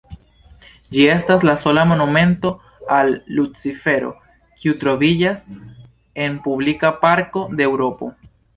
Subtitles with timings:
[0.95, 2.51] Ĝi estas la sola monumento
[2.95, 4.11] al Lucifero
[4.63, 5.47] kiu troviĝas
[6.25, 8.15] en publika parko de Eŭropo.